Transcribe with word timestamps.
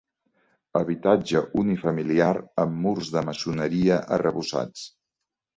Habitatge 0.79 1.41
unifamiliar 1.63 2.31
amb 2.65 2.81
murs 2.87 3.13
de 3.17 3.23
maçoneria 3.29 4.03
arrebossats. 4.17 4.89